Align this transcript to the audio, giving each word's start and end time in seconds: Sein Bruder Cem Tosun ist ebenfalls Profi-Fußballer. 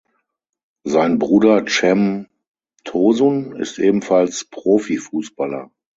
Sein 0.83 1.19
Bruder 1.19 1.67
Cem 1.67 2.25
Tosun 2.85 3.55
ist 3.55 3.77
ebenfalls 3.77 4.45
Profi-Fußballer. 4.45 5.69